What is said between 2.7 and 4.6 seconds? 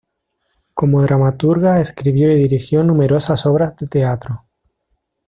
numerosas obras de teatro.